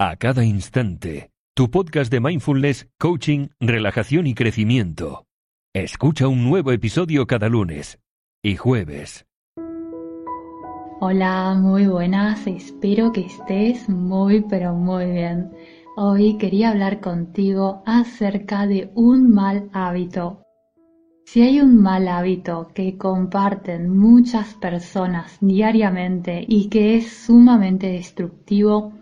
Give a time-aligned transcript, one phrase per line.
[0.00, 1.32] a cada instante.
[1.56, 5.26] Tu podcast de mindfulness, coaching, relajación y crecimiento.
[5.74, 7.98] Escucha un nuevo episodio cada lunes
[8.40, 9.26] y jueves.
[11.00, 15.50] Hola, muy buenas, espero que estés muy pero muy bien.
[15.96, 20.44] Hoy quería hablar contigo acerca de un mal hábito.
[21.24, 28.92] Si hay un mal hábito que comparten muchas personas diariamente y que es sumamente destructivo,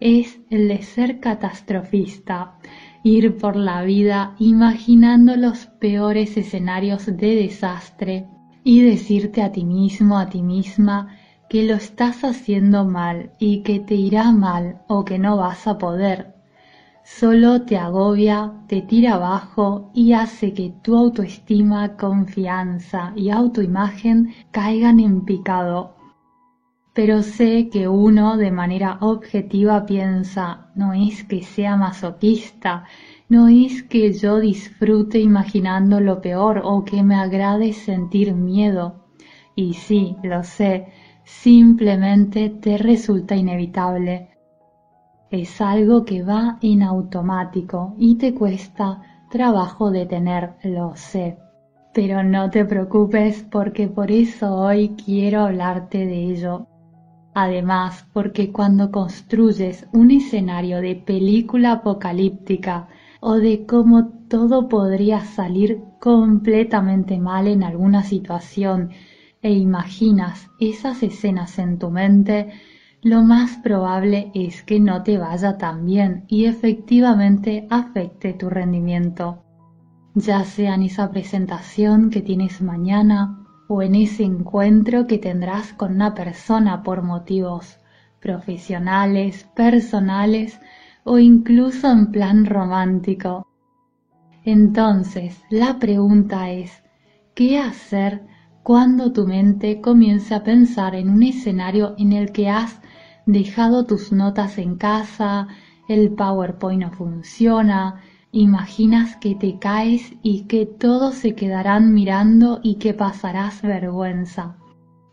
[0.00, 2.58] es el de ser catastrofista,
[3.02, 8.26] ir por la vida imaginando los peores escenarios de desastre
[8.62, 11.16] y decirte a ti mismo, a ti misma,
[11.48, 15.78] que lo estás haciendo mal y que te irá mal o que no vas a
[15.78, 16.34] poder
[17.04, 25.00] solo te agobia, te tira abajo y hace que tu autoestima, confianza y autoimagen caigan
[25.00, 25.96] en picado.
[26.94, 32.84] Pero sé que uno de manera objetiva piensa, no es que sea masoquista,
[33.28, 39.06] no es que yo disfrute imaginando lo peor o que me agrade sentir miedo.
[39.56, 40.86] Y sí, lo sé,
[41.24, 44.34] simplemente te resulta inevitable
[45.40, 51.38] es algo que va en automático y te cuesta trabajo detener, lo sé.
[51.92, 56.66] Pero no te preocupes porque por eso hoy quiero hablarte de ello.
[57.34, 62.86] Además, porque cuando construyes un escenario de película apocalíptica
[63.20, 68.90] o de cómo todo podría salir completamente mal en alguna situación
[69.42, 72.50] e imaginas esas escenas en tu mente,
[73.02, 79.42] lo más probable es que no te vaya tan bien y efectivamente afecte tu rendimiento,
[80.14, 85.94] ya sea en esa presentación que tienes mañana o en ese encuentro que tendrás con
[85.94, 87.78] una persona por motivos
[88.20, 90.60] profesionales, personales
[91.04, 93.46] o incluso en plan romántico.
[94.44, 96.82] Entonces, la pregunta es,
[97.34, 98.22] ¿qué hacer
[98.62, 102.80] cuando tu mente comience a pensar en un escenario en el que has
[103.26, 105.48] dejado tus notas en casa,
[105.88, 108.00] el PowerPoint no funciona,
[108.34, 114.56] imaginas que te caes y que todos se quedarán mirando y que pasarás vergüenza.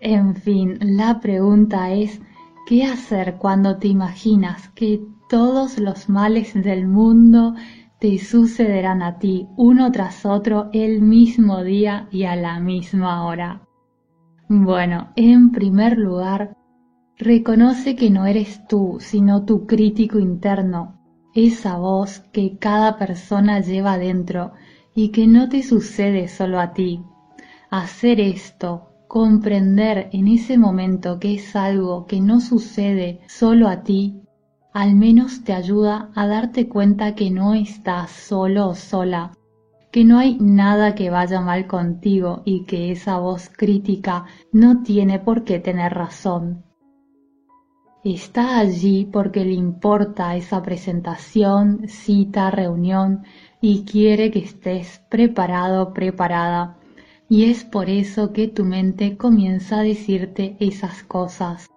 [0.00, 2.20] En fin, la pregunta es,
[2.66, 7.54] ¿qué hacer cuando te imaginas que todos los males del mundo
[7.98, 13.62] te sucederán a ti uno tras otro el mismo día y a la misma hora?
[14.48, 16.56] Bueno, en primer lugar,
[17.20, 20.99] Reconoce que no eres tú, sino tu crítico interno,
[21.34, 24.52] esa voz que cada persona lleva dentro
[24.94, 27.02] y que no te sucede solo a ti.
[27.70, 34.20] Hacer esto, comprender en ese momento que es algo que no sucede solo a ti,
[34.72, 39.32] al menos te ayuda a darte cuenta que no estás solo o sola,
[39.90, 45.18] que no hay nada que vaya mal contigo y que esa voz crítica no tiene
[45.18, 46.69] por qué tener razón
[48.04, 53.24] está allí porque le importa esa presentación, cita, reunión
[53.60, 56.78] y quiere que estés preparado, preparada.
[57.28, 61.68] Y es por eso que tu mente comienza a decirte esas cosas.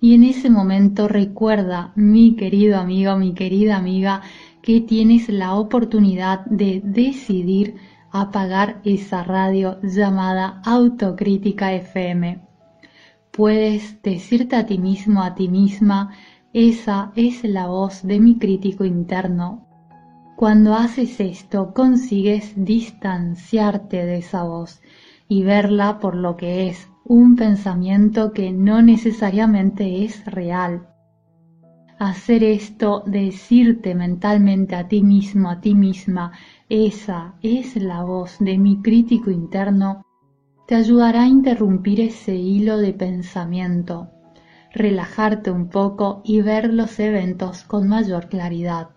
[0.00, 4.22] Y en ese momento recuerda, mi querido amigo, mi querida amiga,
[4.62, 7.76] que tienes la oportunidad de decidir
[8.12, 12.45] apagar esa radio llamada autocrítica FM
[13.36, 16.12] puedes decirte a ti mismo, a ti misma,
[16.54, 19.66] esa es la voz de mi crítico interno.
[20.36, 24.80] Cuando haces esto consigues distanciarte de esa voz
[25.28, 30.88] y verla por lo que es, un pensamiento que no necesariamente es real.
[31.98, 36.32] Hacer esto, decirte mentalmente a ti mismo, a ti misma,
[36.70, 40.05] esa es la voz de mi crítico interno,
[40.66, 44.08] te ayudará a interrumpir ese hilo de pensamiento,
[44.72, 48.88] relajarte un poco y ver los eventos con mayor claridad.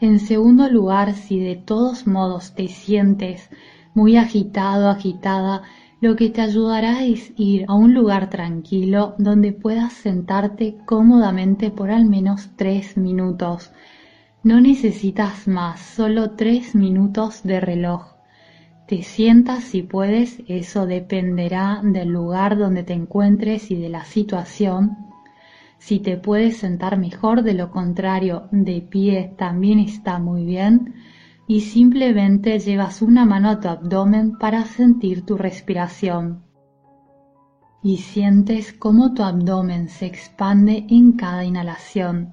[0.00, 3.50] En segundo lugar, si de todos modos te sientes
[3.92, 5.62] muy agitado, agitada,
[6.00, 11.90] lo que te ayudará es ir a un lugar tranquilo donde puedas sentarte cómodamente por
[11.90, 13.70] al menos tres minutos.
[14.42, 18.13] No necesitas más, solo tres minutos de reloj
[18.86, 24.98] te sientas si puedes, eso dependerá del lugar donde te encuentres y de la situación.
[25.78, 30.94] Si te puedes sentar mejor, de lo contrario, de pie también está muy bien.
[31.46, 36.42] Y simplemente llevas una mano a tu abdomen para sentir tu respiración.
[37.82, 42.32] y sientes cómo tu abdomen se expande en cada inhalación.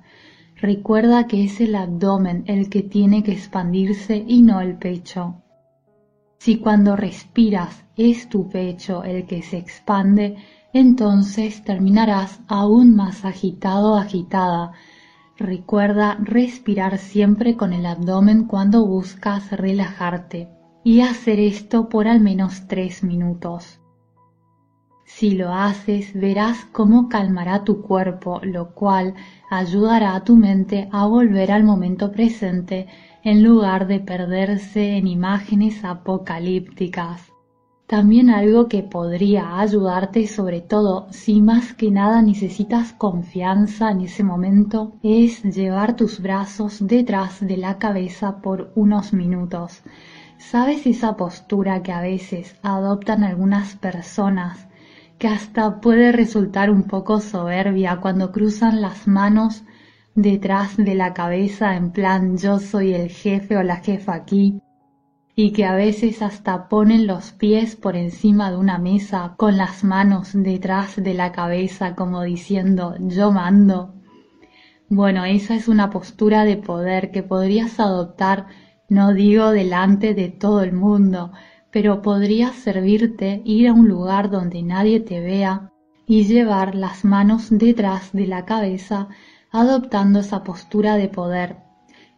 [0.56, 5.42] Recuerda que es el abdomen el que tiene que expandirse y no el pecho.
[6.42, 10.38] Si cuando respiras es tu pecho el que se expande,
[10.74, 14.72] entonces terminarás aún más agitado agitada.
[15.38, 20.50] Recuerda respirar siempre con el abdomen cuando buscas relajarte
[20.84, 23.80] y hacer esto por al menos tres minutos.
[25.06, 29.14] Si lo haces, verás cómo calmará tu cuerpo, lo cual
[29.52, 32.88] ayudará a tu mente a volver al momento presente
[33.24, 37.32] en lugar de perderse en imágenes apocalípticas.
[37.86, 44.24] También algo que podría ayudarte, sobre todo si más que nada necesitas confianza en ese
[44.24, 49.82] momento, es llevar tus brazos detrás de la cabeza por unos minutos.
[50.38, 54.68] ¿Sabes esa postura que a veces adoptan algunas personas
[55.20, 59.64] que hasta puede resultar un poco soberbia cuando cruzan las manos
[60.16, 64.62] detrás de la cabeza en plan yo soy el jefe o la jefa aquí
[65.36, 69.84] y que a veces hasta ponen los pies por encima de una mesa con las
[69.84, 73.94] manos detrás de la cabeza como diciendo yo mando.
[74.90, 78.48] Bueno, esa es una postura de poder que podrías adoptar,
[78.90, 81.32] no digo delante de todo el mundo,
[81.72, 85.72] pero podría servirte ir a un lugar donde nadie te vea
[86.06, 89.08] y llevar las manos detrás de la cabeza
[89.52, 91.58] adoptando esa postura de poder.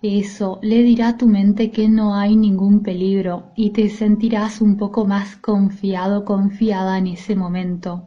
[0.02, 4.78] Eso le dirá a tu mente que no hay ningún peligro y te sentirás un
[4.78, 8.06] poco más confiado, confiada en ese momento.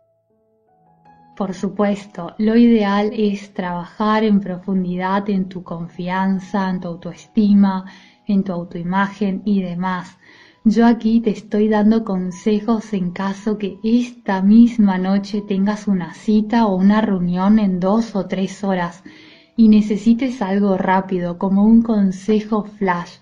[1.36, 7.84] Por supuesto, lo ideal es trabajar en profundidad en tu confianza, en tu autoestima,
[8.26, 10.18] en tu autoimagen y demás,
[10.68, 16.66] yo aquí te estoy dando consejos en caso que esta misma noche tengas una cita
[16.66, 19.04] o una reunión en dos o tres horas
[19.56, 23.18] y necesites algo rápido como un consejo flash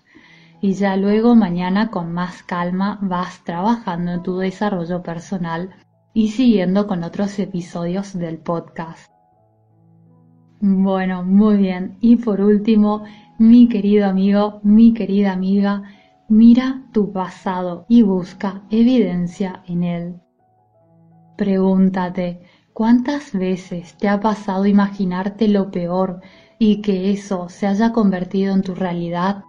[0.62, 5.69] y ya luego mañana con más calma vas trabajando en tu desarrollo personal
[6.14, 9.12] y siguiendo con otros episodios del podcast.
[10.62, 11.99] Bueno, muy bien.
[12.00, 13.05] Y por último,
[13.38, 15.82] mi querido amigo, mi querida amiga,
[16.29, 20.15] Mira tu pasado y busca evidencia en él.
[21.37, 22.41] Pregúntate,
[22.73, 26.23] ¿cuántas veces te ha pasado imaginarte lo peor
[26.59, 29.44] y que eso se haya convertido en tu realidad?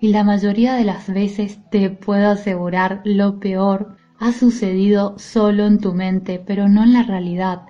[0.00, 5.78] Y la mayoría de las veces te puedo asegurar lo peor ha sucedido solo en
[5.78, 7.66] tu mente, pero no en la realidad.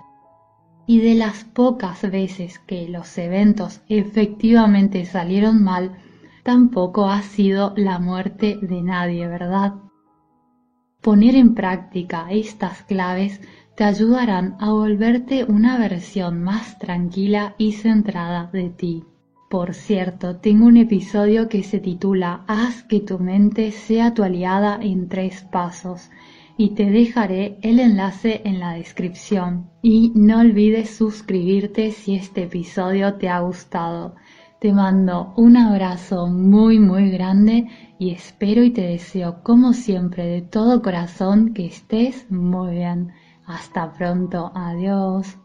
[0.85, 5.97] Y de las pocas veces que los eventos efectivamente salieron mal,
[6.47, 9.73] tampoco ha sido la muerte de nadie, ¿verdad?
[11.01, 13.41] Poner en práctica estas claves
[13.75, 19.03] te ayudarán a volverte una versión más tranquila y centrada de ti.
[19.49, 24.79] Por cierto, tengo un episodio que se titula Haz que tu mente sea tu aliada
[24.81, 26.09] en tres pasos
[26.55, 29.69] y te dejaré el enlace en la descripción.
[29.81, 34.15] Y no olvides suscribirte si este episodio te ha gustado.
[34.59, 37.67] Te mando un abrazo muy muy grande
[37.99, 43.13] y espero y te deseo como siempre de todo corazón que estés muy bien.
[43.45, 45.37] Hasta pronto, adiós.